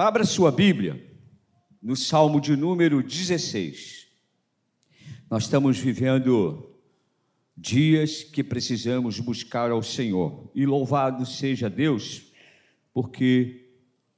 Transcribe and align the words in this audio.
Abra 0.00 0.24
sua 0.24 0.50
Bíblia 0.50 0.98
no 1.82 1.94
Salmo 1.94 2.40
de 2.40 2.56
número 2.56 3.02
16. 3.02 4.06
Nós 5.30 5.42
estamos 5.42 5.76
vivendo 5.76 6.74
dias 7.54 8.24
que 8.24 8.42
precisamos 8.42 9.20
buscar 9.20 9.70
ao 9.70 9.82
Senhor. 9.82 10.50
E 10.54 10.64
louvado 10.64 11.26
seja 11.26 11.68
Deus, 11.68 12.32
porque 12.94 13.68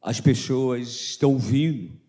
as 0.00 0.20
pessoas 0.20 0.86
estão 0.86 1.36
vindo 1.36 2.00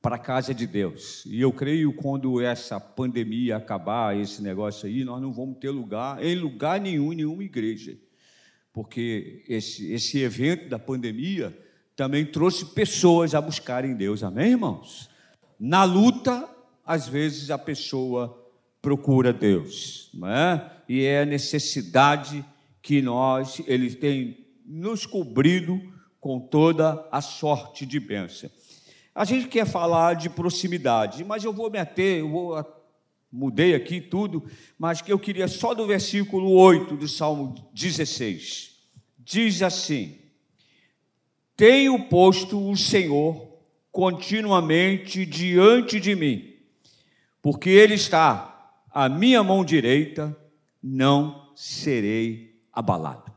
para 0.00 0.14
a 0.14 0.20
casa 0.20 0.54
de 0.54 0.64
Deus. 0.64 1.26
E 1.26 1.40
eu 1.40 1.52
creio 1.52 1.92
quando 1.92 2.40
essa 2.40 2.78
pandemia 2.78 3.56
acabar, 3.56 4.16
esse 4.16 4.40
negócio 4.40 4.86
aí, 4.86 5.02
nós 5.02 5.20
não 5.20 5.32
vamos 5.32 5.58
ter 5.58 5.70
lugar 5.70 6.24
em 6.24 6.36
lugar 6.36 6.80
nenhum, 6.80 7.10
nenhuma 7.10 7.42
igreja. 7.42 7.98
Porque 8.72 9.44
esse, 9.48 9.92
esse 9.92 10.20
evento 10.20 10.68
da 10.68 10.78
pandemia 10.78 11.68
também 12.00 12.24
trouxe 12.24 12.64
pessoas 12.64 13.34
a 13.34 13.42
buscarem 13.42 13.94
Deus. 13.94 14.22
Amém, 14.22 14.52
irmãos? 14.52 15.10
Na 15.58 15.84
luta, 15.84 16.48
às 16.82 17.06
vezes 17.06 17.50
a 17.50 17.58
pessoa 17.58 18.42
procura 18.80 19.34
Deus, 19.34 20.08
não 20.14 20.26
é? 20.26 20.78
E 20.88 21.04
é 21.04 21.20
a 21.20 21.26
necessidade 21.26 22.42
que 22.80 23.02
nós, 23.02 23.60
ele 23.66 23.94
tem 23.94 24.46
nos 24.64 25.04
cobrido 25.04 25.78
com 26.18 26.40
toda 26.40 27.06
a 27.12 27.20
sorte 27.20 27.84
de 27.84 28.00
bênção. 28.00 28.48
A 29.14 29.26
gente 29.26 29.46
quer 29.46 29.66
falar 29.66 30.14
de 30.14 30.30
proximidade, 30.30 31.22
mas 31.22 31.44
eu 31.44 31.52
vou 31.52 31.70
me 31.70 31.78
ater, 31.78 32.20
eu 32.20 32.30
vou 32.30 32.80
mudei 33.30 33.74
aqui 33.74 34.00
tudo, 34.00 34.42
mas 34.78 35.02
que 35.02 35.12
eu 35.12 35.18
queria 35.18 35.48
só 35.48 35.74
do 35.74 35.86
versículo 35.86 36.50
8 36.50 36.96
do 36.96 37.06
Salmo 37.06 37.54
16. 37.74 38.70
Diz 39.18 39.60
assim: 39.60 40.19
tenho 41.60 41.98
posto 42.04 42.70
o 42.70 42.74
Senhor 42.74 43.46
continuamente 43.92 45.26
diante 45.26 46.00
de 46.00 46.16
mim, 46.16 46.54
porque 47.42 47.68
Ele 47.68 47.92
está 47.92 48.72
à 48.90 49.10
minha 49.10 49.44
mão 49.44 49.62
direita, 49.62 50.34
não 50.82 51.52
serei 51.54 52.58
abalado. 52.72 53.30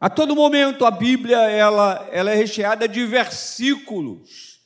A 0.00 0.10
todo 0.10 0.34
momento 0.34 0.84
a 0.84 0.90
Bíblia 0.90 1.38
ela, 1.38 2.08
ela 2.10 2.32
é 2.32 2.34
recheada 2.34 2.88
de 2.88 3.06
versículos 3.06 4.60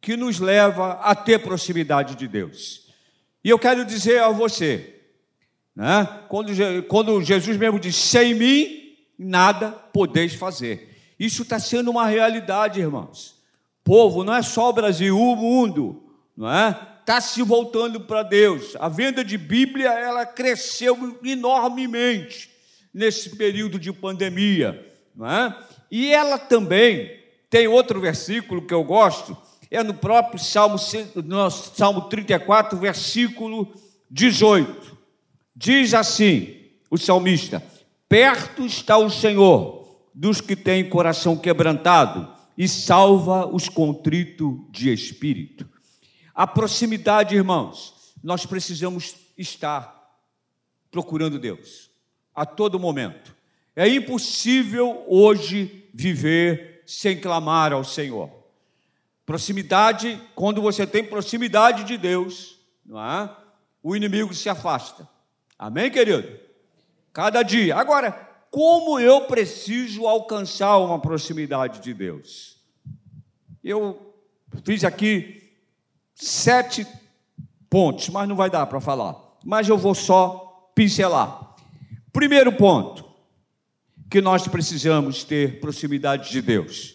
que 0.00 0.16
nos 0.16 0.40
leva 0.40 0.94
a 0.94 1.14
ter 1.14 1.38
proximidade 1.38 2.16
de 2.16 2.26
Deus. 2.26 2.92
E 3.44 3.48
eu 3.48 3.60
quero 3.60 3.84
dizer 3.84 4.20
a 4.24 4.30
você, 4.30 5.02
né, 5.72 6.24
quando, 6.28 6.50
quando 6.88 7.22
Jesus 7.22 7.56
mesmo 7.56 7.78
diz: 7.78 7.94
sem 7.94 8.34
mim 8.34 8.96
nada 9.16 9.70
podeis 9.70 10.34
fazer. 10.34 10.95
Isso 11.18 11.42
está 11.42 11.58
sendo 11.58 11.90
uma 11.90 12.06
realidade, 12.06 12.80
irmãos. 12.80 13.36
Povo, 13.82 14.24
não 14.24 14.34
é 14.34 14.42
só 14.42 14.70
o 14.70 14.72
Brasil, 14.72 15.18
o 15.18 15.36
mundo, 15.36 16.02
não 16.36 16.50
é? 16.50 16.78
Está 17.00 17.20
se 17.20 17.40
voltando 17.42 18.00
para 18.00 18.22
Deus. 18.22 18.74
A 18.80 18.88
venda 18.88 19.24
de 19.24 19.38
Bíblia 19.38 19.90
ela 19.90 20.26
cresceu 20.26 21.18
enormemente 21.24 22.50
nesse 22.92 23.36
período 23.36 23.78
de 23.78 23.92
pandemia, 23.92 24.84
não 25.14 25.30
é? 25.30 25.56
E 25.90 26.12
ela 26.12 26.36
também 26.36 27.16
tem 27.48 27.68
outro 27.68 28.00
versículo 28.00 28.66
que 28.66 28.74
eu 28.74 28.82
gosto, 28.82 29.36
é 29.70 29.82
no 29.82 29.94
próprio 29.94 30.38
Salmo, 30.38 30.76
no 31.24 31.50
Salmo 31.50 32.02
34, 32.02 32.78
versículo 32.78 33.72
18. 34.10 34.96
Diz 35.54 35.94
assim 35.94 36.56
o 36.90 36.98
salmista: 36.98 37.62
Perto 38.08 38.66
está 38.66 38.98
o 38.98 39.08
Senhor 39.08 39.85
dos 40.18 40.40
que 40.40 40.56
têm 40.56 40.88
coração 40.88 41.36
quebrantado 41.36 42.26
e 42.56 42.66
salva 42.66 43.46
os 43.46 43.68
contritos 43.68 44.56
de 44.70 44.90
espírito. 44.90 45.68
A 46.34 46.46
proximidade, 46.46 47.34
irmãos, 47.34 48.14
nós 48.24 48.46
precisamos 48.46 49.14
estar 49.36 49.94
procurando 50.90 51.38
Deus 51.38 51.90
a 52.34 52.46
todo 52.46 52.80
momento. 52.80 53.36
É 53.76 53.86
impossível 53.86 55.04
hoje 55.06 55.90
viver 55.92 56.82
sem 56.86 57.20
clamar 57.20 57.74
ao 57.74 57.84
Senhor. 57.84 58.30
Proximidade, 59.26 60.18
quando 60.34 60.62
você 60.62 60.86
tem 60.86 61.04
proximidade 61.04 61.84
de 61.84 61.98
Deus, 61.98 62.58
não 62.86 62.98
é? 62.98 63.30
o 63.82 63.94
inimigo 63.94 64.32
se 64.32 64.48
afasta. 64.48 65.06
Amém, 65.58 65.90
querido? 65.90 66.40
Cada 67.12 67.42
dia. 67.42 67.76
Agora, 67.76 68.25
como 68.56 68.98
eu 68.98 69.20
preciso 69.26 70.06
alcançar 70.06 70.78
uma 70.78 70.98
proximidade 70.98 71.78
de 71.80 71.92
Deus. 71.92 72.56
Eu 73.62 74.14
fiz 74.64 74.82
aqui 74.82 75.52
sete 76.14 76.86
pontos, 77.68 78.08
mas 78.08 78.26
não 78.26 78.34
vai 78.34 78.48
dar 78.48 78.64
para 78.64 78.80
falar. 78.80 79.14
Mas 79.44 79.68
eu 79.68 79.76
vou 79.76 79.94
só 79.94 80.70
pincelar. 80.74 81.54
Primeiro 82.10 82.50
ponto, 82.50 83.04
que 84.10 84.22
nós 84.22 84.48
precisamos 84.48 85.22
ter 85.22 85.60
proximidade 85.60 86.30
de 86.30 86.40
Deus, 86.40 86.94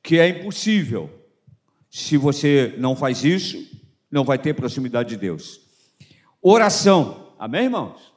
que 0.00 0.16
é 0.16 0.28
impossível. 0.28 1.10
Se 1.90 2.16
você 2.16 2.76
não 2.78 2.94
faz 2.94 3.24
isso, 3.24 3.58
não 4.08 4.22
vai 4.22 4.38
ter 4.38 4.54
proximidade 4.54 5.08
de 5.08 5.16
Deus. 5.16 5.60
Oração. 6.40 7.34
Amém, 7.36 7.64
irmãos? 7.64 8.10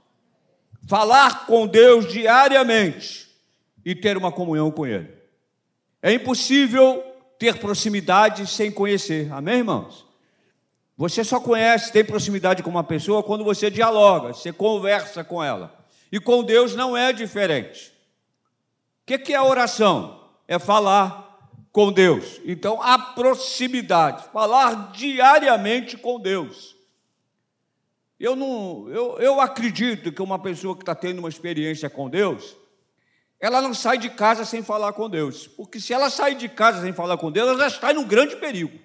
Falar 0.87 1.45
com 1.45 1.67
Deus 1.67 2.11
diariamente 2.11 3.27
e 3.85 3.95
ter 3.95 4.17
uma 4.17 4.31
comunhão 4.31 4.71
com 4.71 4.85
Ele. 4.85 5.09
É 6.01 6.13
impossível 6.13 7.03
ter 7.39 7.57
proximidade 7.57 8.47
sem 8.47 8.71
conhecer, 8.71 9.31
amém, 9.31 9.59
irmãos? 9.59 10.05
Você 10.95 11.23
só 11.23 11.39
conhece, 11.39 11.91
tem 11.91 12.03
proximidade 12.03 12.61
com 12.61 12.69
uma 12.69 12.83
pessoa 12.83 13.23
quando 13.23 13.43
você 13.43 13.69
dialoga, 13.69 14.33
você 14.33 14.53
conversa 14.53 15.23
com 15.23 15.43
ela. 15.43 15.73
E 16.11 16.19
com 16.19 16.43
Deus 16.43 16.75
não 16.75 16.95
é 16.95 17.11
diferente. 17.11 17.91
O 19.01 19.17
que 19.17 19.33
é 19.33 19.41
oração? 19.41 20.29
É 20.47 20.59
falar 20.59 21.23
com 21.71 21.91
Deus. 21.91 22.39
Então, 22.45 22.79
a 22.81 22.99
proximidade, 22.99 24.25
falar 24.31 24.91
diariamente 24.91 25.97
com 25.97 26.19
Deus. 26.19 26.72
Eu, 28.23 28.37
não, 28.37 28.87
eu, 28.87 29.19
eu 29.19 29.41
acredito 29.41 30.09
que 30.09 30.21
uma 30.21 30.39
pessoa 30.39 30.73
que 30.77 30.81
está 30.81 30.95
tendo 30.95 31.19
uma 31.19 31.27
experiência 31.27 31.89
com 31.89 32.09
Deus, 32.09 32.55
ela 33.37 33.61
não 33.61 33.73
sai 33.73 33.97
de 33.97 34.09
casa 34.09 34.45
sem 34.45 34.63
falar 34.63 34.93
com 34.93 35.09
Deus. 35.09 35.45
Porque 35.45 35.77
se 35.77 35.91
ela 35.91 36.09
sair 36.09 36.35
de 36.35 36.47
casa 36.47 36.79
sem 36.79 36.93
falar 36.93 37.17
com 37.17 37.29
Deus, 37.29 37.49
ela 37.49 37.59
já 37.59 37.67
está 37.67 37.91
em 37.91 37.97
um 37.97 38.07
grande 38.07 38.37
perigo. 38.37 38.79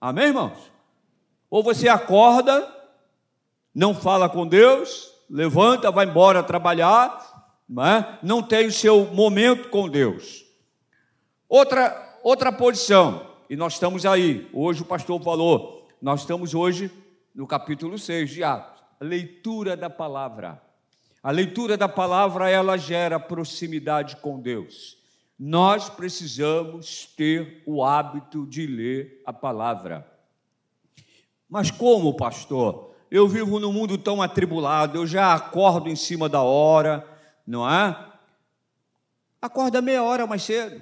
Amém, 0.00 0.28
irmãos? 0.28 0.56
Ou 1.50 1.62
você 1.62 1.90
acorda, 1.90 2.66
não 3.74 3.94
fala 3.94 4.30
com 4.30 4.46
Deus, 4.46 5.12
levanta, 5.28 5.90
vai 5.90 6.06
embora 6.06 6.42
trabalhar, 6.42 7.60
não, 7.68 7.84
é? 7.84 8.18
não 8.22 8.42
tem 8.42 8.68
o 8.68 8.72
seu 8.72 9.04
momento 9.12 9.68
com 9.68 9.90
Deus. 9.90 10.42
Outra, 11.46 12.18
outra 12.22 12.50
posição, 12.50 13.26
e 13.50 13.56
nós 13.56 13.74
estamos 13.74 14.06
aí, 14.06 14.48
hoje 14.54 14.80
o 14.80 14.86
pastor 14.86 15.22
falou, 15.22 15.86
nós 16.00 16.20
estamos 16.20 16.54
hoje 16.54 16.90
no 17.34 17.46
capítulo 17.46 17.98
6 17.98 18.30
de 18.30 18.44
Atos, 18.44 18.82
a 19.00 19.04
leitura 19.04 19.76
da 19.76 19.90
palavra. 19.90 20.62
A 21.22 21.30
leitura 21.30 21.76
da 21.76 21.88
palavra, 21.88 22.48
ela 22.48 22.76
gera 22.76 23.18
proximidade 23.18 24.16
com 24.16 24.38
Deus. 24.38 24.98
Nós 25.38 25.88
precisamos 25.88 27.06
ter 27.16 27.62
o 27.66 27.82
hábito 27.82 28.46
de 28.46 28.66
ler 28.66 29.22
a 29.26 29.32
palavra. 29.32 30.06
Mas 31.48 31.70
como, 31.70 32.16
pastor? 32.16 32.94
Eu 33.10 33.26
vivo 33.26 33.58
num 33.58 33.72
mundo 33.72 33.98
tão 33.98 34.22
atribulado, 34.22 34.98
eu 34.98 35.06
já 35.06 35.34
acordo 35.34 35.88
em 35.88 35.96
cima 35.96 36.28
da 36.28 36.42
hora, 36.42 37.06
não 37.46 37.68
é? 37.68 37.96
Acorda 39.40 39.82
meia 39.82 40.02
hora 40.02 40.26
mais 40.26 40.42
cedo. 40.42 40.80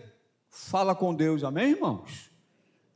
Fala 0.48 0.94
com 0.94 1.14
Deus, 1.14 1.42
amém, 1.44 1.70
irmãos? 1.70 2.30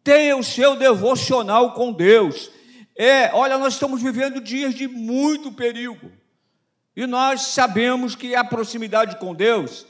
Tenha 0.04 0.36
o 0.36 0.44
seu 0.44 0.76
devocional 0.76 1.72
com 1.72 1.92
Deus. 1.92 2.50
É, 2.96 3.32
olha, 3.34 3.58
nós 3.58 3.74
estamos 3.74 4.02
vivendo 4.02 4.40
dias 4.40 4.74
de 4.74 4.88
muito 4.88 5.52
perigo. 5.52 6.10
E 6.96 7.06
nós 7.06 7.42
sabemos 7.42 8.14
que 8.14 8.34
a 8.34 8.42
proximidade 8.42 9.18
com 9.18 9.34
Deus, 9.34 9.86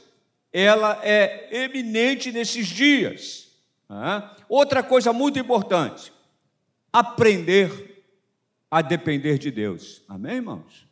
ela 0.51 0.99
é 1.01 1.63
eminente 1.63 2.31
nesses 2.33 2.67
dias. 2.67 3.47
Outra 4.49 4.83
coisa 4.83 5.13
muito 5.13 5.39
importante, 5.39 6.11
aprender 6.91 8.03
a 8.69 8.81
depender 8.81 9.37
de 9.37 9.49
Deus. 9.49 10.03
Amém, 10.09 10.35
irmãos? 10.35 10.85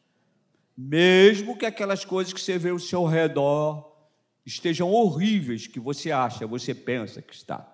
Mesmo 0.78 1.58
que 1.58 1.66
aquelas 1.66 2.06
coisas 2.06 2.32
que 2.32 2.40
você 2.40 2.58
vê 2.58 2.70
ao 2.70 2.80
seu 2.80 3.06
redor 3.06 3.94
estejam 4.46 4.90
horríveis, 4.92 5.68
que 5.68 5.80
você 5.80 6.12
acha, 6.12 6.48
você 6.48 6.74
pensa 6.74 7.22
que 7.22 7.34
está. 7.34 7.74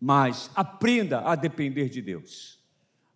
Mas 0.00 0.50
aprenda 0.56 1.20
a 1.20 1.36
depender 1.36 1.88
de 1.88 2.02
Deus. 2.02 2.61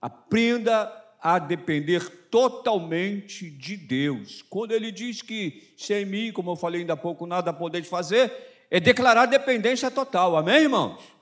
Aprenda 0.00 0.92
a 1.20 1.38
depender 1.38 2.08
totalmente 2.30 3.50
de 3.50 3.76
Deus. 3.76 4.42
Quando 4.42 4.72
ele 4.72 4.92
diz 4.92 5.22
que 5.22 5.72
sem 5.76 6.04
mim, 6.04 6.32
como 6.32 6.50
eu 6.50 6.56
falei 6.56 6.82
ainda 6.82 6.92
há 6.92 6.96
pouco, 6.96 7.26
nada 7.26 7.52
podeis 7.52 7.88
fazer, 7.88 8.32
é 8.70 8.78
declarar 8.78 9.26
dependência 9.26 9.90
total. 9.90 10.36
Amém, 10.36 10.62
irmãos? 10.62 11.16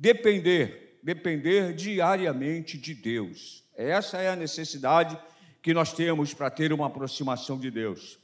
depender, 0.00 0.98
depender 1.02 1.74
diariamente 1.74 2.78
de 2.78 2.94
Deus. 2.94 3.62
Essa 3.76 4.16
é 4.16 4.30
a 4.30 4.36
necessidade 4.36 5.18
que 5.62 5.74
nós 5.74 5.92
temos 5.92 6.32
para 6.32 6.48
ter 6.48 6.72
uma 6.72 6.86
aproximação 6.86 7.58
de 7.58 7.70
Deus. 7.70 8.18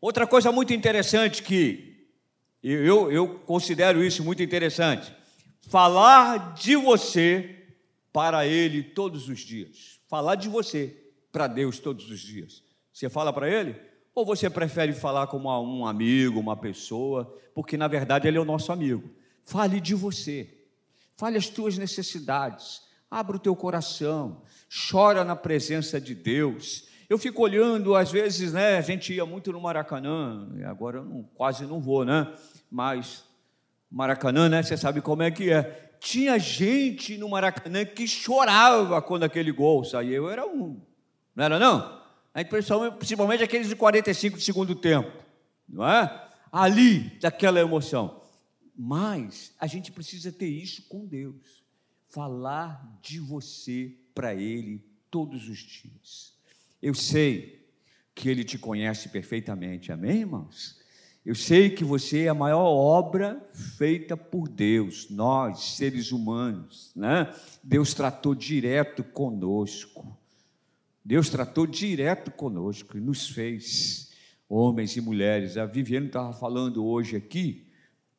Outra 0.00 0.24
coisa 0.24 0.52
muito 0.52 0.72
interessante 0.72 1.42
que 1.42 2.06
eu, 2.62 3.10
eu 3.10 3.40
considero 3.40 4.04
isso 4.04 4.22
muito 4.22 4.40
interessante, 4.40 5.12
falar 5.68 6.54
de 6.54 6.76
você 6.76 7.55
para 8.16 8.46
Ele 8.46 8.82
todos 8.82 9.28
os 9.28 9.40
dias. 9.40 10.00
Falar 10.08 10.36
de 10.36 10.48
você 10.48 10.96
para 11.30 11.46
Deus 11.46 11.78
todos 11.78 12.10
os 12.10 12.18
dias. 12.18 12.62
Você 12.90 13.10
fala 13.10 13.30
para 13.30 13.46
Ele? 13.46 13.76
Ou 14.14 14.24
você 14.24 14.48
prefere 14.48 14.94
falar 14.94 15.26
como 15.26 15.50
um 15.50 15.84
amigo, 15.84 16.40
uma 16.40 16.56
pessoa, 16.56 17.38
porque 17.54 17.76
na 17.76 17.86
verdade 17.86 18.26
Ele 18.26 18.38
é 18.38 18.40
o 18.40 18.44
nosso 18.46 18.72
amigo. 18.72 19.10
Fale 19.44 19.82
de 19.82 19.94
você, 19.94 20.48
fale 21.14 21.36
as 21.36 21.50
tuas 21.50 21.76
necessidades, 21.76 22.84
abra 23.10 23.36
o 23.36 23.38
teu 23.38 23.54
coração, 23.54 24.40
chora 24.90 25.22
na 25.22 25.36
presença 25.36 26.00
de 26.00 26.14
Deus. 26.14 26.88
Eu 27.10 27.18
fico 27.18 27.42
olhando, 27.42 27.94
às 27.94 28.10
vezes, 28.10 28.54
né? 28.54 28.78
A 28.78 28.80
gente 28.80 29.12
ia 29.12 29.26
muito 29.26 29.52
no 29.52 29.60
Maracanã, 29.60 30.48
agora 30.64 31.00
eu 31.00 31.04
não, 31.04 31.22
quase 31.34 31.66
não 31.66 31.82
vou, 31.82 32.02
né? 32.02 32.32
Mas 32.70 33.26
Maracanã, 33.90 34.48
né? 34.48 34.62
Você 34.62 34.74
sabe 34.74 35.02
como 35.02 35.22
é 35.22 35.30
que 35.30 35.50
é. 35.50 35.85
Tinha 36.00 36.38
gente 36.38 37.16
no 37.16 37.28
Maracanã 37.28 37.84
que 37.84 38.06
chorava 38.06 39.00
quando 39.02 39.24
aquele 39.24 39.52
gol 39.52 39.84
saiu. 39.84 40.24
Eu 40.24 40.30
era 40.30 40.46
um, 40.46 40.80
não 41.34 41.44
era 41.44 41.58
não? 41.58 42.02
Principalmente 42.98 43.42
aqueles 43.42 43.68
de 43.68 43.76
45 43.76 44.36
de 44.36 44.44
segundo 44.44 44.74
tempo, 44.74 45.10
não 45.68 45.86
é? 45.88 46.28
Ali, 46.52 47.18
daquela 47.18 47.60
emoção. 47.60 48.22
Mas 48.76 49.54
a 49.58 49.66
gente 49.66 49.90
precisa 49.90 50.30
ter 50.30 50.48
isso 50.48 50.82
com 50.88 51.06
Deus. 51.06 51.64
Falar 52.08 52.98
de 53.02 53.18
você 53.18 53.96
para 54.14 54.34
Ele 54.34 54.84
todos 55.10 55.48
os 55.48 55.58
dias. 55.58 56.34
Eu 56.82 56.94
sei 56.94 57.66
que 58.14 58.28
Ele 58.28 58.44
te 58.44 58.58
conhece 58.58 59.08
perfeitamente, 59.08 59.90
amém, 59.90 60.20
irmãos? 60.20 60.78
Eu 61.26 61.34
sei 61.34 61.70
que 61.70 61.82
você 61.82 62.26
é 62.26 62.28
a 62.28 62.34
maior 62.34 62.62
obra 62.62 63.44
feita 63.52 64.16
por 64.16 64.46
Deus, 64.46 65.10
nós, 65.10 65.74
seres 65.76 66.12
humanos, 66.12 66.92
né? 66.94 67.34
Deus 67.64 67.92
tratou 67.94 68.32
direto 68.32 69.02
conosco. 69.02 70.16
Deus 71.04 71.28
tratou 71.28 71.66
direto 71.66 72.30
conosco 72.30 72.96
e 72.96 73.00
nos 73.00 73.28
fez 73.28 74.12
homens 74.48 74.96
e 74.96 75.00
mulheres. 75.00 75.56
A 75.56 75.66
Viviane 75.66 76.06
estava 76.06 76.32
falando 76.32 76.86
hoje 76.86 77.16
aqui, 77.16 77.66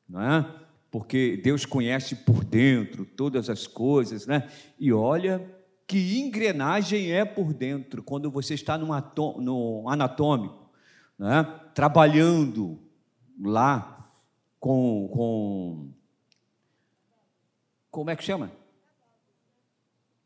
não 0.10 0.22
é? 0.22 0.56
Porque 0.92 1.40
Deus 1.42 1.66
conhece 1.66 2.14
por 2.14 2.44
dentro 2.44 3.06
todas 3.06 3.50
as 3.50 3.66
coisas, 3.66 4.28
né? 4.28 4.50
E 4.78 4.92
olha 4.92 5.50
que 5.88 6.20
engrenagem 6.20 7.14
é 7.14 7.24
por 7.24 7.54
dentro 7.54 8.04
quando 8.04 8.30
você 8.30 8.54
está 8.54 8.78
no 8.78 9.88
anatômico, 9.88 10.70
né? 11.18 11.44
trabalhando 11.74 12.86
lá 13.42 14.10
com, 14.60 15.10
com. 15.14 15.90
Como 17.92 18.10
é 18.10 18.16
que 18.16 18.24
chama? 18.24 18.52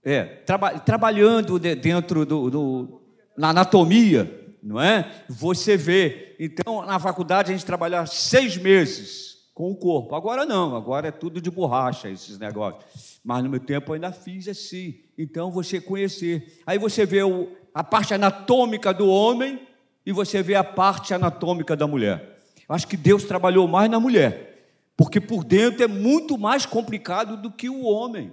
É, 0.03 0.23
traba, 0.23 0.79
trabalhando 0.79 1.59
de, 1.59 1.75
dentro 1.75 2.25
do, 2.25 2.49
do, 2.49 3.01
na 3.37 3.49
anatomia, 3.49 4.55
não 4.61 4.81
é? 4.81 5.23
Você 5.29 5.77
vê. 5.77 6.35
Então, 6.39 6.85
na 6.85 6.99
faculdade, 6.99 7.51
a 7.51 7.55
gente 7.55 7.65
trabalha 7.65 8.05
seis 8.05 8.57
meses 8.57 9.31
com 9.53 9.69
o 9.71 9.75
corpo. 9.75 10.15
Agora 10.15 10.45
não, 10.45 10.75
agora 10.75 11.09
é 11.09 11.11
tudo 11.11 11.39
de 11.39 11.51
borracha 11.51 12.09
esses 12.09 12.39
negócios. 12.39 13.19
Mas 13.23 13.43
no 13.43 13.49
meu 13.49 13.59
tempo 13.59 13.91
eu 13.91 13.95
ainda 13.95 14.11
fiz 14.11 14.47
assim. 14.47 15.01
Então, 15.17 15.51
você 15.51 15.79
conhecer. 15.79 16.61
Aí 16.65 16.79
você 16.79 17.05
vê 17.05 17.21
o, 17.21 17.49
a 17.73 17.83
parte 17.83 18.13
anatômica 18.13 18.91
do 18.91 19.07
homem 19.07 19.67
e 20.03 20.11
você 20.11 20.41
vê 20.41 20.55
a 20.55 20.63
parte 20.63 21.13
anatômica 21.13 21.75
da 21.75 21.85
mulher. 21.85 22.30
Acho 22.71 22.87
que 22.87 22.95
Deus 22.95 23.25
trabalhou 23.25 23.67
mais 23.67 23.91
na 23.91 23.99
mulher, 23.99 24.75
porque 24.95 25.19
por 25.19 25.43
dentro 25.43 25.83
é 25.83 25.87
muito 25.87 26.37
mais 26.37 26.65
complicado 26.65 27.35
do 27.35 27.51
que 27.51 27.69
o 27.69 27.83
homem. 27.83 28.31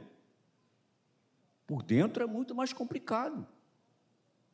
Por 1.67 1.82
dentro 1.82 2.23
é 2.23 2.26
muito 2.26 2.55
mais 2.55 2.73
complicado, 2.73 3.46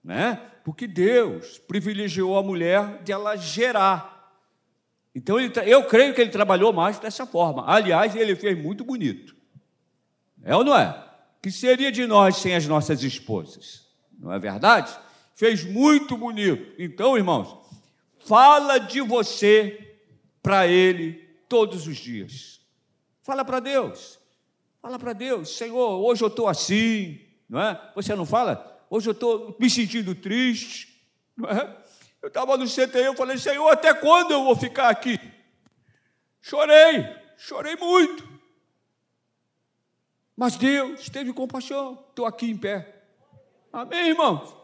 né? 0.03 0.41
Porque 0.65 0.87
Deus 0.87 1.59
privilegiou 1.59 2.39
a 2.39 2.43
mulher 2.43 3.03
de 3.03 3.13
ela 3.13 3.37
gerar. 3.37 4.41
Então 5.15 5.39
ele, 5.39 5.53
eu 5.67 5.85
creio 5.85 6.15
que 6.15 6.21
ele 6.21 6.31
trabalhou 6.31 6.73
mais 6.73 6.99
dessa 6.99 7.27
forma. 7.27 7.65
Aliás, 7.67 8.17
ele 8.17 8.35
fez 8.35 8.61
muito 8.61 8.85
bonito. 8.85 9.37
É 10.43 10.57
ou 10.57 10.65
não 10.65 10.77
é? 10.77 10.99
Que 11.43 11.51
seria 11.51 11.93
de 11.93 12.07
nós 12.07 12.37
sem 12.37 12.55
as 12.55 12.67
nossas 12.67 13.03
esposas? 13.03 13.87
Não 14.19 14.33
é 14.33 14.39
verdade? 14.39 14.97
Fez 15.35 15.63
muito 15.63 16.17
bonito. 16.17 16.75
Então, 16.79 17.17
irmãos, 17.17 17.64
fala 18.27 18.79
de 18.79 19.01
você 19.01 19.97
para 20.43 20.67
ele 20.67 21.15
todos 21.49 21.87
os 21.87 21.97
dias. 21.97 22.61
Fala 23.23 23.45
para 23.45 23.61
Deus. 23.61 24.19
Fala 24.81 24.99
para 24.99 25.15
Deus, 25.15 25.57
Senhor, 25.57 25.99
hoje 26.05 26.23
eu 26.23 26.29
estou 26.29 26.47
assim, 26.47 27.19
não 27.49 27.59
é? 27.59 27.93
Você 27.95 28.15
não 28.15 28.27
fala? 28.27 28.85
Hoje 28.91 29.09
eu 29.09 29.13
estou 29.13 29.57
me 29.59 29.71
sentindo 29.71 30.15
triste, 30.15 31.03
não 31.35 31.49
é? 31.49 31.75
Eu 32.21 32.29
estava 32.29 32.57
no 32.59 32.67
CTI, 32.67 33.05
eu 33.05 33.15
falei, 33.15 33.39
Senhor, 33.39 33.67
até 33.69 33.95
quando 33.95 34.33
eu 34.33 34.45
vou 34.45 34.55
ficar 34.55 34.91
aqui? 34.91 35.19
Chorei, 36.43 37.07
chorei 37.39 37.77
muito. 37.77 38.29
Mas 40.37 40.57
Deus 40.57 41.09
teve 41.09 41.33
compaixão, 41.33 42.05
estou 42.11 42.27
aqui 42.27 42.51
em 42.51 42.57
pé. 42.57 43.05
Amém, 43.73 44.09
irmãos? 44.09 44.55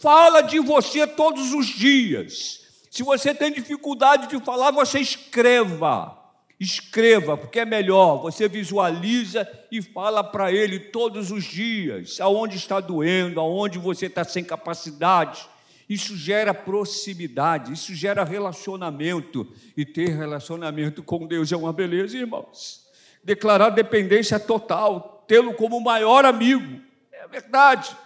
Fala 0.00 0.40
de 0.42 0.58
você 0.58 1.06
todos 1.06 1.52
os 1.52 1.66
dias. 1.66 2.61
Se 2.92 3.02
você 3.02 3.34
tem 3.34 3.50
dificuldade 3.50 4.26
de 4.26 4.38
falar, 4.44 4.70
você 4.70 5.00
escreva. 5.00 6.14
Escreva, 6.60 7.38
porque 7.38 7.60
é 7.60 7.64
melhor. 7.64 8.18
Você 8.18 8.46
visualiza 8.46 9.48
e 9.70 9.80
fala 9.80 10.22
para 10.22 10.52
ele 10.52 10.78
todos 10.78 11.30
os 11.30 11.42
dias, 11.42 12.20
aonde 12.20 12.58
está 12.58 12.80
doendo, 12.80 13.40
aonde 13.40 13.78
você 13.78 14.04
está 14.04 14.24
sem 14.24 14.44
capacidade. 14.44 15.48
Isso 15.88 16.14
gera 16.18 16.52
proximidade, 16.52 17.72
isso 17.72 17.94
gera 17.94 18.24
relacionamento. 18.24 19.50
E 19.74 19.86
ter 19.86 20.10
relacionamento 20.10 21.02
com 21.02 21.26
Deus 21.26 21.50
é 21.50 21.56
uma 21.56 21.72
beleza, 21.72 22.18
irmãos. 22.18 22.86
Declarar 23.24 23.70
dependência 23.70 24.38
total, 24.38 25.24
tê-lo 25.26 25.54
como 25.54 25.78
o 25.78 25.82
maior 25.82 26.26
amigo. 26.26 26.78
É 27.10 27.26
verdade. 27.26 27.96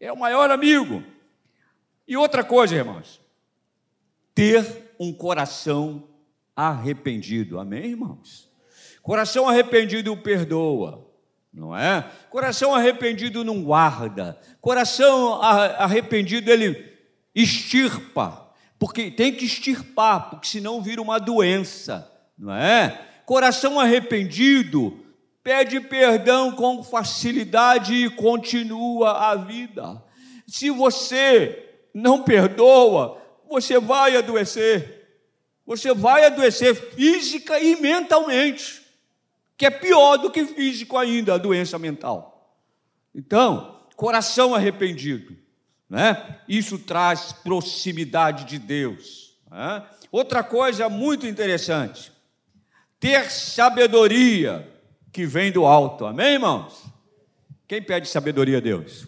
É 0.00 0.12
o 0.12 0.18
maior 0.18 0.50
amigo. 0.50 1.00
E 2.08 2.16
outra 2.16 2.42
coisa, 2.42 2.74
irmãos, 2.74 3.19
ter 4.40 4.94
um 4.98 5.12
coração 5.12 6.08
arrependido. 6.56 7.60
Amém, 7.60 7.90
irmãos? 7.90 8.48
Coração 9.02 9.46
arrependido 9.46 10.16
perdoa, 10.16 11.06
não 11.52 11.76
é? 11.76 12.10
Coração 12.30 12.74
arrependido 12.74 13.44
não 13.44 13.62
guarda. 13.62 14.40
Coração 14.58 15.34
arrependido 15.42 16.50
ele 16.50 16.90
extirpa, 17.34 18.50
porque 18.78 19.10
tem 19.10 19.30
que 19.30 19.44
extirpar, 19.44 20.30
porque 20.30 20.46
senão 20.46 20.80
vira 20.80 21.02
uma 21.02 21.20
doença, 21.20 22.10
não 22.38 22.54
é? 22.54 22.98
Coração 23.26 23.78
arrependido 23.78 25.04
pede 25.42 25.80
perdão 25.80 26.52
com 26.52 26.82
facilidade 26.82 27.92
e 27.92 28.08
continua 28.08 29.32
a 29.32 29.34
vida. 29.34 30.02
Se 30.46 30.70
você 30.70 31.82
não 31.92 32.22
perdoa, 32.22 33.20
você 33.50 33.78
vai 33.78 34.16
adoecer 34.16 35.00
você 35.70 35.94
vai 35.94 36.24
adoecer 36.24 36.74
física 36.74 37.60
e 37.60 37.80
mentalmente, 37.80 38.82
que 39.56 39.64
é 39.64 39.70
pior 39.70 40.16
do 40.16 40.28
que 40.28 40.44
físico 40.44 40.96
ainda, 40.96 41.34
a 41.34 41.38
doença 41.38 41.78
mental. 41.78 42.58
Então, 43.14 43.86
coração 43.94 44.52
arrependido, 44.52 45.36
né? 45.88 46.40
Isso 46.48 46.76
traz 46.76 47.32
proximidade 47.32 48.46
de 48.46 48.58
Deus. 48.58 49.38
Né? 49.48 49.86
Outra 50.10 50.42
coisa 50.42 50.88
muito 50.88 51.24
interessante, 51.24 52.10
ter 52.98 53.30
sabedoria 53.30 54.68
que 55.12 55.24
vem 55.24 55.52
do 55.52 55.66
alto. 55.66 56.04
Amém, 56.04 56.32
irmãos? 56.32 56.84
Quem 57.68 57.80
pede 57.80 58.08
sabedoria 58.08 58.58
a 58.58 58.60
Deus? 58.60 59.06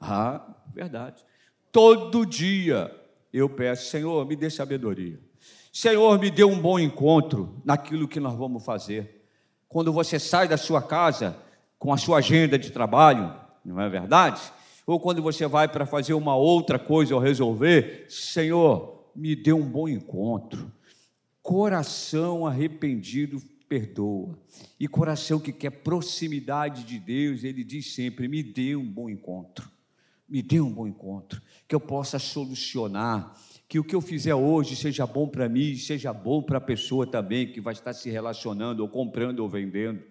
Ah, 0.00 0.40
verdade. 0.72 1.24
Todo 1.72 2.24
dia 2.24 3.01
eu 3.32 3.48
peço, 3.48 3.90
Senhor, 3.90 4.26
me 4.26 4.36
dê 4.36 4.50
sabedoria. 4.50 5.18
Senhor, 5.72 6.18
me 6.18 6.30
dê 6.30 6.44
um 6.44 6.60
bom 6.60 6.78
encontro 6.78 7.60
naquilo 7.64 8.06
que 8.06 8.20
nós 8.20 8.34
vamos 8.34 8.64
fazer. 8.64 9.24
Quando 9.68 9.92
você 9.92 10.18
sai 10.18 10.46
da 10.46 10.56
sua 10.56 10.82
casa 10.82 11.36
com 11.78 11.92
a 11.92 11.96
sua 11.96 12.18
agenda 12.18 12.58
de 12.58 12.70
trabalho, 12.70 13.34
não 13.64 13.80
é 13.80 13.88
verdade? 13.88 14.40
Ou 14.86 15.00
quando 15.00 15.22
você 15.22 15.46
vai 15.46 15.68
para 15.68 15.86
fazer 15.86 16.12
uma 16.14 16.36
outra 16.36 16.78
coisa 16.78 17.14
ou 17.14 17.20
resolver, 17.20 18.06
Senhor, 18.08 19.06
me 19.16 19.34
dê 19.34 19.52
um 19.52 19.66
bom 19.66 19.88
encontro. 19.88 20.70
Coração 21.42 22.46
arrependido 22.46 23.40
perdoa. 23.68 24.38
E 24.78 24.86
coração 24.86 25.40
que 25.40 25.50
quer 25.50 25.70
proximidade 25.70 26.84
de 26.84 26.98
Deus, 26.98 27.42
ele 27.42 27.64
diz 27.64 27.94
sempre: 27.94 28.28
me 28.28 28.42
dê 28.42 28.76
um 28.76 28.84
bom 28.84 29.08
encontro, 29.08 29.70
me 30.32 30.40
dê 30.40 30.58
um 30.62 30.72
bom 30.72 30.86
encontro, 30.86 31.42
que 31.68 31.74
eu 31.74 31.80
possa 31.80 32.18
solucionar, 32.18 33.38
que 33.68 33.78
o 33.78 33.84
que 33.84 33.94
eu 33.94 34.00
fizer 34.00 34.34
hoje 34.34 34.74
seja 34.74 35.06
bom 35.06 35.28
para 35.28 35.46
mim, 35.46 35.76
seja 35.76 36.10
bom 36.10 36.42
para 36.42 36.56
a 36.56 36.60
pessoa 36.60 37.06
também 37.06 37.52
que 37.52 37.60
vai 37.60 37.74
estar 37.74 37.92
se 37.92 38.08
relacionando, 38.08 38.82
ou 38.82 38.88
comprando 38.88 39.40
ou 39.40 39.48
vendendo, 39.48 40.02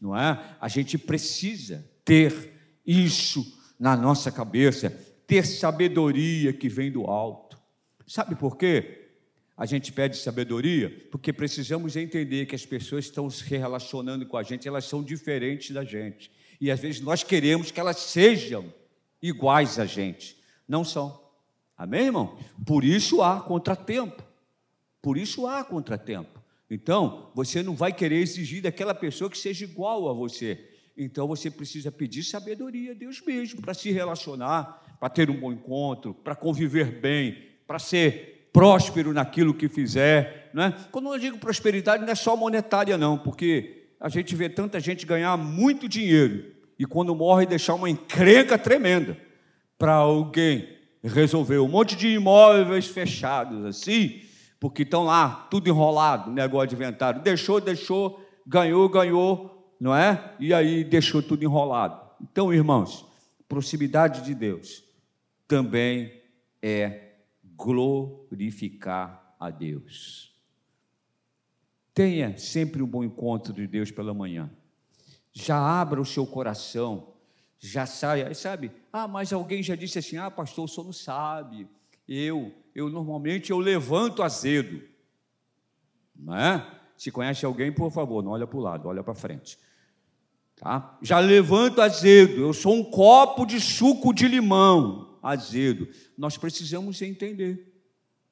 não 0.00 0.16
é? 0.16 0.56
A 0.60 0.66
gente 0.66 0.98
precisa 0.98 1.88
ter 2.04 2.80
isso 2.84 3.56
na 3.78 3.96
nossa 3.96 4.32
cabeça, 4.32 4.90
ter 5.28 5.46
sabedoria 5.46 6.52
que 6.52 6.68
vem 6.68 6.90
do 6.90 7.04
alto. 7.04 7.56
Sabe 8.04 8.34
por 8.34 8.56
quê? 8.56 9.10
A 9.56 9.64
gente 9.64 9.92
pede 9.92 10.16
sabedoria 10.16 11.06
porque 11.12 11.32
precisamos 11.32 11.94
entender 11.94 12.46
que 12.46 12.56
as 12.56 12.66
pessoas 12.66 13.04
estão 13.04 13.30
se 13.30 13.44
relacionando 13.44 14.26
com 14.26 14.36
a 14.36 14.42
gente, 14.42 14.66
elas 14.66 14.86
são 14.86 15.04
diferentes 15.04 15.70
da 15.70 15.84
gente. 15.84 16.32
E 16.60 16.68
às 16.68 16.80
vezes 16.80 17.00
nós 17.00 17.22
queremos 17.22 17.70
que 17.70 17.78
elas 17.78 17.98
sejam 17.98 18.74
iguais 19.22 19.78
a 19.78 19.86
gente. 19.86 20.36
Não 20.66 20.84
são. 20.84 21.20
Amém, 21.76 22.06
irmão? 22.06 22.36
Por 22.66 22.84
isso 22.84 23.22
há 23.22 23.40
contratempo. 23.40 24.22
Por 25.00 25.16
isso 25.16 25.46
há 25.46 25.64
contratempo. 25.64 26.42
Então, 26.70 27.30
você 27.34 27.62
não 27.62 27.74
vai 27.74 27.92
querer 27.92 28.16
exigir 28.16 28.62
daquela 28.62 28.94
pessoa 28.94 29.30
que 29.30 29.38
seja 29.38 29.64
igual 29.64 30.08
a 30.08 30.12
você. 30.12 30.68
Então, 30.96 31.26
você 31.26 31.50
precisa 31.50 31.90
pedir 31.90 32.24
sabedoria 32.24 32.90
a 32.90 32.94
Deus 32.94 33.22
mesmo 33.24 33.62
para 33.62 33.72
se 33.72 33.90
relacionar, 33.90 34.96
para 34.98 35.08
ter 35.08 35.30
um 35.30 35.38
bom 35.38 35.52
encontro, 35.52 36.12
para 36.12 36.34
conviver 36.34 37.00
bem, 37.00 37.38
para 37.66 37.78
ser 37.78 38.50
próspero 38.52 39.12
naquilo 39.12 39.54
que 39.54 39.68
fizer. 39.68 40.50
Não 40.52 40.64
é? 40.64 40.74
Quando 40.90 41.12
eu 41.14 41.18
digo 41.18 41.38
prosperidade, 41.38 42.04
não 42.04 42.12
é 42.12 42.16
só 42.16 42.36
monetária, 42.36 42.98
não, 42.98 43.16
porque 43.16 43.86
a 44.00 44.08
gente 44.08 44.34
vê 44.34 44.48
tanta 44.48 44.80
gente 44.80 45.06
ganhar 45.06 45.36
muito 45.36 45.88
dinheiro 45.88 46.57
e 46.78 46.86
quando 46.86 47.14
morre 47.14 47.44
deixar 47.44 47.74
uma 47.74 47.90
encrenca 47.90 48.56
tremenda 48.56 49.18
para 49.78 49.94
alguém 49.94 50.68
resolver 51.02 51.58
um 51.58 51.68
monte 51.68 51.96
de 51.96 52.08
imóveis 52.08 52.86
fechados 52.86 53.64
assim, 53.64 54.20
porque 54.60 54.82
estão 54.82 55.04
lá 55.04 55.46
tudo 55.50 55.68
enrolado, 55.68 56.30
negócio 56.30 56.68
de 56.68 56.74
inventário. 56.74 57.22
Deixou, 57.22 57.60
deixou, 57.60 58.24
ganhou, 58.46 58.88
ganhou, 58.88 59.72
não 59.80 59.94
é? 59.94 60.34
E 60.38 60.52
aí 60.52 60.84
deixou 60.84 61.22
tudo 61.22 61.44
enrolado. 61.44 62.00
Então, 62.20 62.52
irmãos, 62.52 63.06
proximidade 63.48 64.22
de 64.22 64.34
Deus 64.34 64.84
também 65.46 66.12
é 66.60 67.12
glorificar 67.56 69.34
a 69.38 69.50
Deus. 69.50 70.36
Tenha 71.94 72.36
sempre 72.36 72.82
um 72.82 72.86
bom 72.86 73.02
encontro 73.02 73.52
de 73.52 73.66
Deus 73.66 73.90
pela 73.90 74.12
manhã. 74.12 74.50
Já 75.40 75.56
abra 75.56 76.00
o 76.00 76.04
seu 76.04 76.26
coração, 76.26 77.12
já 77.60 77.86
saia, 77.86 78.34
sabe? 78.34 78.72
Ah, 78.92 79.06
mas 79.06 79.32
alguém 79.32 79.62
já 79.62 79.76
disse 79.76 79.96
assim: 79.96 80.16
"Ah, 80.16 80.28
pastor, 80.28 80.64
o 80.64 80.68
senhor 80.68 80.84
não 80.84 80.92
sabe. 80.92 81.68
Eu, 82.08 82.52
eu 82.74 82.90
normalmente 82.90 83.52
eu 83.52 83.58
levanto 83.60 84.24
azedo". 84.24 84.82
Não 86.16 86.34
é? 86.34 86.68
Se 86.96 87.12
conhece 87.12 87.46
alguém, 87.46 87.70
por 87.70 87.92
favor, 87.92 88.20
não 88.20 88.32
olha 88.32 88.48
para 88.48 88.58
o 88.58 88.60
lado, 88.60 88.88
olha 88.88 89.04
para 89.04 89.14
frente. 89.14 89.56
Tá? 90.56 90.98
Já 91.00 91.20
levanto 91.20 91.80
azedo, 91.80 92.40
eu 92.40 92.52
sou 92.52 92.74
um 92.74 92.82
copo 92.82 93.46
de 93.46 93.60
suco 93.60 94.12
de 94.12 94.26
limão 94.26 95.20
azedo. 95.22 95.88
Nós 96.16 96.36
precisamos 96.36 97.00
entender 97.00 97.80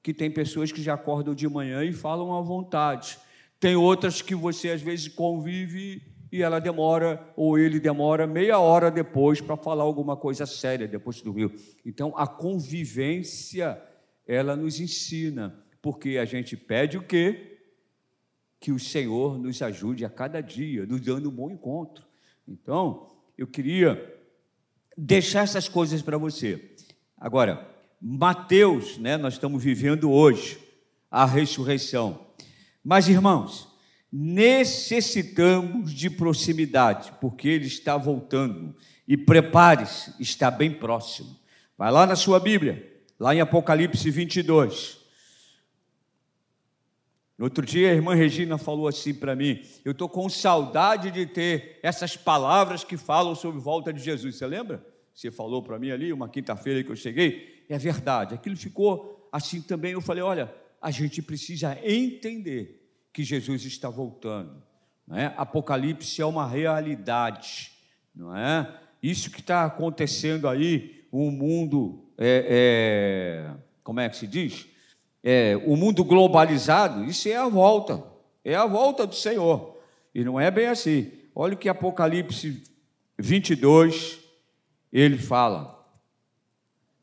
que 0.02 0.12
tem 0.12 0.28
pessoas 0.28 0.72
que 0.72 0.82
já 0.82 0.94
acordam 0.94 1.36
de 1.36 1.48
manhã 1.48 1.84
e 1.84 1.92
falam 1.92 2.36
à 2.36 2.40
vontade. 2.40 3.16
Tem 3.60 3.76
outras 3.76 4.20
que 4.20 4.34
você 4.34 4.70
às 4.70 4.82
vezes 4.82 5.06
convive 5.06 6.15
e 6.30 6.42
ela 6.42 6.60
demora, 6.60 7.32
ou 7.36 7.58
ele 7.58 7.78
demora 7.78 8.26
meia 8.26 8.58
hora 8.58 8.90
depois 8.90 9.40
para 9.40 9.56
falar 9.56 9.84
alguma 9.84 10.16
coisa 10.16 10.44
séria 10.44 10.88
depois 10.88 11.20
do 11.20 11.32
rio. 11.32 11.52
Então, 11.84 12.12
a 12.16 12.26
convivência, 12.26 13.80
ela 14.26 14.56
nos 14.56 14.80
ensina, 14.80 15.64
porque 15.80 16.18
a 16.18 16.24
gente 16.24 16.56
pede 16.56 16.98
o 16.98 17.02
quê? 17.02 17.58
Que 18.58 18.72
o 18.72 18.78
Senhor 18.78 19.38
nos 19.38 19.62
ajude 19.62 20.04
a 20.04 20.10
cada 20.10 20.40
dia, 20.40 20.84
nos 20.84 21.00
dando 21.00 21.28
um 21.28 21.32
bom 21.32 21.50
encontro. 21.50 22.04
Então, 22.46 23.08
eu 23.38 23.46
queria 23.46 24.14
deixar 24.96 25.44
essas 25.44 25.68
coisas 25.68 26.02
para 26.02 26.18
você. 26.18 26.74
Agora, 27.16 27.70
Mateus, 28.00 28.98
né, 28.98 29.16
nós 29.16 29.34
estamos 29.34 29.62
vivendo 29.62 30.10
hoje 30.10 30.58
a 31.10 31.24
ressurreição. 31.24 32.26
Mas, 32.82 33.08
irmãos, 33.08 33.68
necessitamos 34.12 35.92
de 35.92 36.08
proximidade, 36.08 37.12
porque 37.20 37.48
ele 37.48 37.66
está 37.66 37.96
voltando. 37.96 38.74
E 39.06 39.16
prepare-se, 39.16 40.14
está 40.20 40.50
bem 40.50 40.72
próximo. 40.72 41.38
Vai 41.78 41.90
lá 41.90 42.06
na 42.06 42.16
sua 42.16 42.40
Bíblia, 42.40 43.00
lá 43.18 43.34
em 43.34 43.40
Apocalipse 43.40 44.10
22. 44.10 44.98
No 47.38 47.44
outro 47.44 47.64
dia, 47.64 47.90
a 47.90 47.94
irmã 47.94 48.14
Regina 48.14 48.56
falou 48.56 48.88
assim 48.88 49.12
para 49.12 49.36
mim: 49.36 49.62
Eu 49.84 49.92
estou 49.92 50.08
com 50.08 50.28
saudade 50.28 51.10
de 51.10 51.26
ter 51.26 51.78
essas 51.82 52.16
palavras 52.16 52.82
que 52.82 52.96
falam 52.96 53.34
sobre 53.34 53.60
volta 53.60 53.92
de 53.92 54.02
Jesus. 54.02 54.36
Você 54.36 54.46
lembra? 54.46 54.84
você 55.16 55.30
falou 55.30 55.62
para 55.62 55.78
mim 55.78 55.90
ali, 55.90 56.12
uma 56.12 56.28
quinta-feira 56.28 56.84
que 56.84 56.90
eu 56.90 56.96
cheguei, 56.96 57.64
é 57.70 57.78
verdade. 57.78 58.34
Aquilo 58.34 58.54
ficou 58.54 59.26
assim 59.32 59.62
também. 59.62 59.92
Eu 59.92 60.00
falei: 60.02 60.22
olha, 60.22 60.54
a 60.80 60.90
gente 60.90 61.22
precisa 61.22 61.76
entender 61.82 62.85
que 63.16 63.24
Jesus 63.24 63.64
está 63.64 63.88
voltando. 63.88 64.62
Não 65.06 65.16
é? 65.16 65.32
Apocalipse 65.38 66.20
é 66.20 66.26
uma 66.26 66.46
realidade, 66.46 67.72
não 68.14 68.36
é? 68.36 68.78
Isso 69.02 69.30
que 69.30 69.40
está 69.40 69.64
acontecendo 69.64 70.46
aí, 70.46 71.06
o 71.10 71.30
mundo, 71.30 72.04
é, 72.18 73.48
é, 73.48 73.54
como 73.82 74.00
é 74.00 74.10
que 74.10 74.18
se 74.18 74.26
diz? 74.26 74.66
É, 75.24 75.56
o 75.64 75.76
mundo 75.76 76.04
globalizado, 76.04 77.06
isso 77.06 77.26
é 77.26 77.36
a 77.36 77.48
volta, 77.48 78.04
é 78.44 78.54
a 78.54 78.66
volta 78.66 79.06
do 79.06 79.14
Senhor. 79.14 79.78
E 80.14 80.22
não 80.22 80.38
é 80.38 80.50
bem 80.50 80.66
assim. 80.66 81.10
Olha 81.34 81.54
o 81.54 81.56
que 81.56 81.70
Apocalipse 81.70 82.64
22, 83.18 84.20
ele 84.92 85.16
fala, 85.16 85.82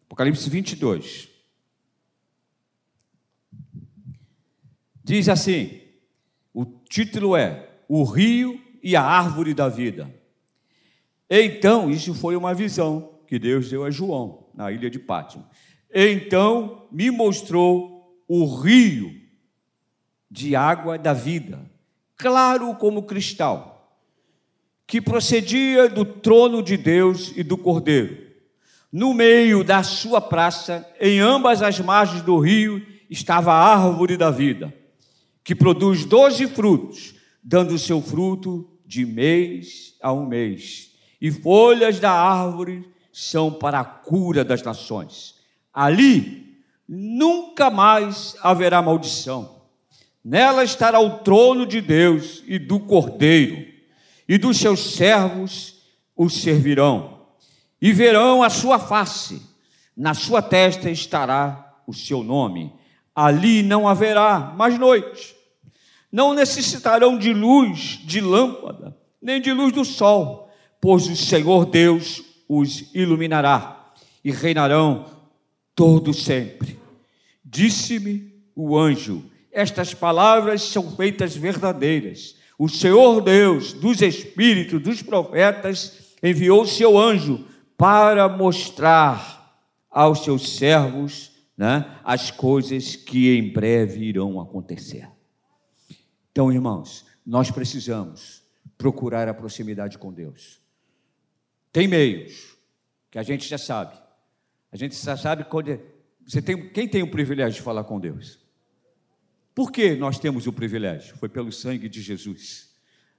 Apocalipse 0.05 0.47
22, 0.47 1.27
diz 5.03 5.27
assim: 5.27 5.81
o 6.53 6.65
título 6.65 7.35
é 7.35 7.69
O 7.87 8.03
Rio 8.03 8.61
e 8.81 8.95
a 8.95 9.01
Árvore 9.01 9.53
da 9.53 9.67
Vida. 9.69 10.13
Então, 11.29 11.89
isso 11.89 12.13
foi 12.13 12.35
uma 12.35 12.53
visão 12.53 13.19
que 13.27 13.39
Deus 13.39 13.69
deu 13.69 13.83
a 13.83 13.89
João, 13.89 14.45
na 14.53 14.71
ilha 14.71 14.89
de 14.89 14.99
Pátimo. 14.99 15.45
Então 15.93 16.87
me 16.91 17.11
mostrou 17.11 18.23
o 18.27 18.45
rio 18.61 19.13
de 20.29 20.55
água 20.55 20.97
da 20.97 21.13
vida, 21.13 21.59
claro 22.15 22.73
como 22.75 23.03
cristal 23.03 23.73
que 24.85 24.99
procedia 25.01 25.87
do 25.87 26.03
trono 26.03 26.61
de 26.61 26.77
Deus 26.77 27.31
e 27.35 27.43
do 27.43 27.57
Cordeiro. 27.57 28.17
No 28.91 29.13
meio 29.13 29.63
da 29.63 29.81
sua 29.81 30.21
praça, 30.21 30.87
em 30.99 31.19
ambas 31.19 31.61
as 31.61 31.79
margens 31.79 32.21
do 32.21 32.37
rio, 32.37 32.85
estava 33.09 33.53
a 33.53 33.75
árvore 33.75 34.17
da 34.17 34.29
vida, 34.29 34.71
que 35.43 35.53
produz 35.53 36.05
doze 36.05 36.47
frutos, 36.47 37.15
dando 37.43 37.77
seu 37.77 38.01
fruto 38.01 38.69
de 38.85 39.05
mês 39.05 39.95
a 40.01 40.11
um 40.13 40.25
mês. 40.25 40.91
E 41.19 41.31
folhas 41.31 41.99
da 41.99 42.11
árvore 42.11 42.87
são 43.11 43.51
para 43.51 43.79
a 43.79 43.85
cura 43.85 44.43
das 44.43 44.63
nações. 44.63 45.35
Ali 45.73 46.57
nunca 46.87 47.69
mais 47.69 48.35
haverá 48.41 48.81
maldição. 48.81 49.61
Nela 50.23 50.63
estará 50.63 50.99
o 50.99 51.19
trono 51.19 51.65
de 51.65 51.81
Deus 51.81 52.43
e 52.47 52.57
do 52.57 52.79
Cordeiro 52.79 53.73
e 54.27 54.37
dos 54.37 54.57
seus 54.57 54.95
servos 54.95 55.75
os 56.15 56.41
servirão, 56.41 57.21
e 57.81 57.91
verão 57.91 58.43
a 58.43 58.49
sua 58.49 58.79
face, 58.79 59.41
na 59.95 60.13
sua 60.13 60.41
testa 60.41 60.89
estará 60.89 61.75
o 61.85 61.93
seu 61.93 62.23
nome. 62.23 62.73
Ali 63.15 63.61
não 63.61 63.87
haverá 63.87 64.53
mais 64.55 64.77
noite, 64.79 65.32
não 66.13 66.33
necessitarão 66.33 67.17
de 67.17 67.33
luz 67.33 67.99
de 68.05 68.21
lâmpada, 68.21 68.95
nem 69.21 69.41
de 69.41 69.51
luz 69.51 69.73
do 69.73 69.83
sol, 69.83 70.49
pois 70.79 71.07
o 71.07 71.15
Senhor 71.15 71.65
Deus 71.65 72.23
os 72.47 72.93
iluminará 72.93 73.91
e 74.23 74.31
reinarão 74.31 75.07
todo 75.75 76.13
sempre. 76.13 76.79
Disse-me 77.43 78.31
o 78.55 78.77
anjo: 78.77 79.25
Estas 79.51 79.93
palavras 79.93 80.61
são 80.61 80.95
feitas 80.95 81.35
verdadeiras 81.35 82.41
o 82.57 82.69
Senhor 82.69 83.21
Deus 83.21 83.73
dos 83.73 84.01
Espíritos, 84.01 84.81
dos 84.81 85.01
profetas, 85.01 86.13
enviou 86.23 86.65
seu 86.65 86.97
anjo 86.97 87.45
para 87.77 88.29
mostrar 88.29 89.59
aos 89.89 90.23
seus 90.23 90.55
servos 90.55 91.31
né, 91.57 91.85
as 92.03 92.31
coisas 92.31 92.95
que 92.95 93.35
em 93.35 93.51
breve 93.51 94.05
irão 94.05 94.39
acontecer. 94.39 95.09
Então, 96.33 96.51
irmãos, 96.51 97.05
nós 97.23 97.51
precisamos 97.51 98.41
procurar 98.75 99.29
a 99.29 99.33
proximidade 99.35 99.99
com 99.99 100.11
Deus. 100.11 100.59
Tem 101.71 101.87
meios 101.87 102.57
que 103.11 103.19
a 103.19 103.23
gente 103.23 103.47
já 103.47 103.57
sabe. 103.57 103.95
A 104.71 104.75
gente 104.75 104.95
já 104.95 105.15
sabe 105.15 105.43
quando 105.43 105.69
é, 105.69 105.79
você 106.25 106.41
tem 106.41 106.69
quem 106.69 106.87
tem 106.87 107.03
o 107.03 107.11
privilégio 107.11 107.53
de 107.53 107.61
falar 107.61 107.83
com 107.83 107.99
Deus. 107.99 108.39
Por 109.53 109.71
que 109.71 109.95
nós 109.95 110.17
temos 110.17 110.47
o 110.47 110.51
privilégio? 110.51 111.15
Foi 111.17 111.29
pelo 111.29 111.51
sangue 111.51 111.87
de 111.87 112.01
Jesus. 112.01 112.73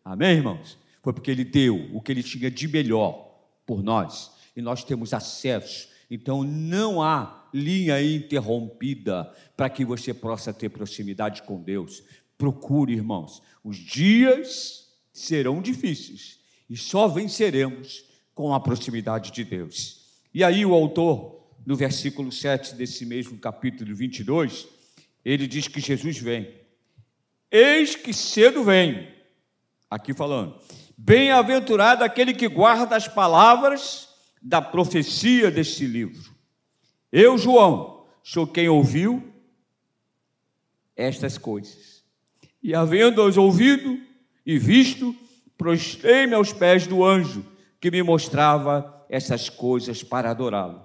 Amém, 0.04 0.38
irmãos? 0.38 0.76
Foi 1.00 1.12
porque 1.12 1.30
ele 1.30 1.44
deu 1.44 1.88
o 1.94 2.00
que 2.00 2.10
ele 2.10 2.22
tinha 2.22 2.50
de 2.50 2.66
melhor 2.66 3.32
por 3.64 3.80
nós 3.80 4.32
e 4.56 4.60
nós 4.60 4.82
temos 4.82 5.14
acesso. 5.14 5.88
Então 6.10 6.42
não 6.42 7.00
há 7.00 7.48
linha 7.54 8.02
interrompida 8.02 9.32
para 9.56 9.70
que 9.70 9.84
você 9.84 10.12
possa 10.12 10.52
ter 10.52 10.68
proximidade 10.70 11.44
com 11.44 11.62
Deus. 11.62 12.02
Procure, 12.36 12.92
irmãos. 12.92 13.42
Os 13.62 13.76
dias 13.76 14.88
serão 15.12 15.62
difíceis 15.62 16.40
e 16.68 16.76
só 16.76 17.06
venceremos 17.06 18.04
com 18.34 18.52
a 18.52 18.60
proximidade 18.60 19.30
de 19.30 19.44
Deus. 19.44 20.04
E 20.32 20.42
aí 20.42 20.66
o 20.66 20.74
autor, 20.74 21.46
no 21.64 21.76
versículo 21.76 22.32
7 22.32 22.74
desse 22.74 23.06
mesmo 23.06 23.38
capítulo 23.38 23.94
22, 23.94 24.66
ele 25.24 25.46
diz 25.46 25.68
que 25.68 25.80
Jesus 25.80 26.18
vem. 26.18 26.52
Eis 27.50 27.94
que 27.94 28.12
cedo 28.12 28.64
vem. 28.64 29.08
Aqui 29.88 30.12
falando. 30.12 30.58
Bem-aventurado 30.98 32.02
aquele 32.02 32.34
que 32.34 32.48
guarda 32.48 32.96
as 32.96 33.06
palavras 33.06 34.08
da 34.42 34.60
profecia 34.60 35.50
deste 35.50 35.86
livro. 35.86 36.34
Eu, 37.12 37.38
João, 37.38 38.04
sou 38.24 38.46
quem 38.46 38.68
ouviu 38.68 39.32
estas 40.96 41.38
coisas. 41.38 41.93
E 42.64 42.74
havendo-as 42.74 43.36
ouvido 43.36 44.00
e 44.46 44.58
visto, 44.58 45.14
prostrei-me 45.58 46.32
aos 46.32 46.50
pés 46.50 46.86
do 46.86 47.04
anjo 47.04 47.44
que 47.78 47.90
me 47.90 48.02
mostrava 48.02 49.04
essas 49.10 49.50
coisas 49.50 50.02
para 50.02 50.30
adorá-lo. 50.30 50.82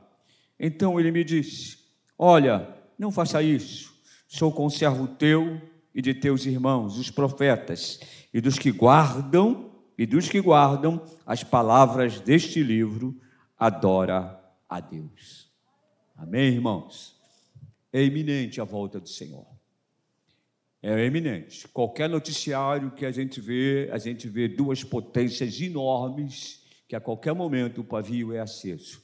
Então 0.59 0.99
ele 0.99 1.09
me 1.09 1.23
disse: 1.23 1.77
Olha, 2.17 2.67
não 2.97 3.13
faça 3.13 3.41
isso. 3.41 3.93
Sou 4.27 4.51
conservo 4.51 5.07
teu 5.07 5.61
e 5.95 6.01
de 6.01 6.13
teus 6.13 6.45
irmãos, 6.45 6.97
os 6.97 7.09
profetas, 7.09 8.01
e 8.33 8.41
dos 8.41 8.59
que 8.59 8.71
guardam 8.73 9.71
e 9.97 10.05
dos 10.05 10.27
que 10.27 10.41
guardam 10.41 11.01
as 11.25 11.45
palavras 11.45 12.19
deste 12.19 12.61
livro, 12.61 13.15
adora 13.57 14.37
a 14.67 14.81
Deus. 14.81 15.49
Amém, 16.17 16.55
irmãos. 16.55 17.15
É 17.93 18.03
iminente 18.03 18.59
a 18.59 18.65
volta 18.65 18.99
do 18.99 19.07
Senhor. 19.07 19.58
É 20.81 21.05
eminente. 21.05 21.67
Qualquer 21.67 22.09
noticiário 22.09 22.91
que 22.91 23.05
a 23.05 23.11
gente 23.11 23.41
vê, 23.41 23.89
a 23.91 23.97
gente 23.97 24.29
vê 24.29 24.47
duas 24.47 24.83
potências 24.83 25.59
enormes 25.59 26.63
que 26.87 26.95
a 26.95 27.01
qualquer 27.01 27.33
momento 27.33 27.81
o 27.81 27.83
pavio 27.83 28.33
é 28.33 28.39
aceso. 28.39 29.03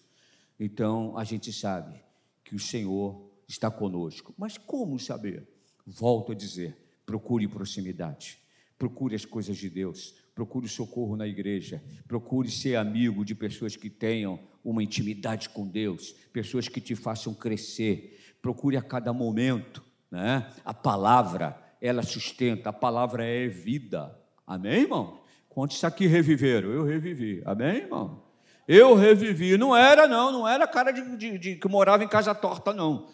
Então 0.60 1.18
a 1.18 1.24
gente 1.24 1.52
sabe 1.52 2.02
que 2.44 2.56
o 2.56 2.60
Senhor 2.60 3.30
está 3.48 3.70
conosco. 3.70 4.34
Mas 4.38 4.58
como 4.58 4.98
saber? 4.98 5.48
Volto 5.86 6.32
a 6.32 6.36
dizer: 6.36 6.76
procure 7.06 7.48
proximidade, 7.48 8.40
procure 8.78 9.16
as 9.16 9.26
coisas 9.26 9.58
de 9.58 9.70
Deus, 9.70 10.16
procure 10.34 10.68
socorro 10.68 11.16
na 11.16 11.28
igreja, 11.28 11.84
procure 12.08 12.50
ser 12.50 12.76
amigo 12.76 13.24
de 13.26 13.36
pessoas 13.36 13.76
que 13.76 13.90
tenham 13.90 14.40
uma 14.64 14.84
intimidade 14.84 15.50
com 15.50 15.68
Deus, 15.68 16.14
pessoas 16.34 16.68
que 16.68 16.82
te 16.82 16.96
façam 16.96 17.34
crescer. 17.34 18.20
Procure 18.42 18.78
a 18.78 18.82
cada 18.82 19.12
momento, 19.12 19.84
né? 20.10 20.52
A 20.64 20.74
palavra, 20.74 21.65
ela 21.86 22.04
sustenta, 22.04 22.70
a 22.70 22.74
palavra 22.74 23.26
é 23.26 23.48
vida. 23.48 24.18
Amém, 24.46 24.82
irmão? 24.82 25.20
Quantos 25.50 25.84
aqui 25.84 26.08
reviveram? 26.08 26.70
Eu 26.70 26.84
revivi. 26.84 27.42
Amém, 27.46 27.78
irmão? 27.78 28.24
Eu 28.68 28.96
revivi. 28.96 29.58
Não 29.58 29.76
era, 29.76 30.08
não, 30.08 30.32
não 30.32 30.48
era 30.48 30.68
cara 30.68 30.92
de, 30.92 31.16
de, 31.16 31.38
de 31.38 31.56
que 31.56 31.68
morava 31.68 32.04
em 32.04 32.08
casa 32.08 32.34
torta, 32.34 32.74
não. 32.74 33.10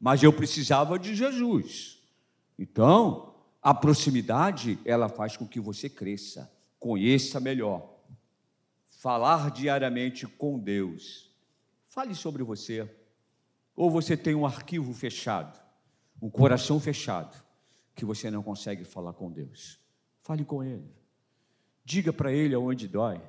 Mas 0.00 0.22
eu 0.22 0.32
precisava 0.32 0.98
de 0.98 1.14
Jesus. 1.14 1.98
Então, 2.58 3.34
a 3.62 3.74
proximidade, 3.74 4.78
ela 4.84 5.08
faz 5.08 5.36
com 5.36 5.46
que 5.46 5.60
você 5.60 5.88
cresça, 5.88 6.50
conheça 6.78 7.40
melhor. 7.40 7.92
Falar 8.88 9.50
diariamente 9.50 10.26
com 10.26 10.58
Deus. 10.58 11.30
Fale 11.88 12.14
sobre 12.14 12.42
você. 12.42 12.88
Ou 13.76 13.90
você 13.90 14.16
tem 14.16 14.34
um 14.34 14.46
arquivo 14.46 14.92
fechado, 14.92 15.58
um 16.20 16.30
coração 16.30 16.78
fechado, 16.78 17.36
que 17.94 18.04
você 18.04 18.30
não 18.30 18.42
consegue 18.42 18.84
falar 18.84 19.12
com 19.12 19.30
Deus. 19.30 19.78
Fale 20.22 20.44
com 20.44 20.62
Ele. 20.62 20.90
Diga 21.84 22.12
para 22.12 22.32
Ele 22.32 22.54
aonde 22.54 22.88
dói. 22.88 23.20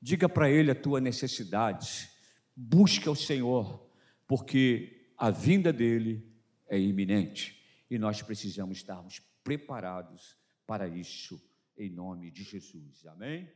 Diga 0.00 0.28
para 0.28 0.50
Ele 0.50 0.70
a 0.70 0.74
tua 0.74 1.00
necessidade. 1.00 2.08
Busque 2.54 3.08
ao 3.08 3.14
Senhor, 3.14 3.86
porque 4.26 5.10
a 5.16 5.30
vinda 5.30 5.72
dele 5.72 6.24
é 6.68 6.78
iminente 6.78 7.58
e 7.90 7.98
nós 7.98 8.22
precisamos 8.22 8.78
estarmos 8.78 9.20
preparados 9.42 10.36
para 10.66 10.86
isso, 10.86 11.40
em 11.76 11.88
nome 11.88 12.30
de 12.30 12.42
Jesus. 12.42 13.06
Amém? 13.06 13.50